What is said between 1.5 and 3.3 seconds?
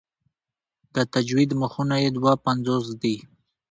مخونه یې دوه پنځوس دي.